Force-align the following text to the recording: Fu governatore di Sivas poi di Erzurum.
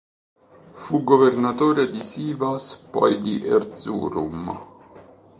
Fu 0.71 1.03
governatore 1.03 1.87
di 1.91 2.01
Sivas 2.01 2.75
poi 2.89 3.21
di 3.21 3.45
Erzurum. 3.45 4.59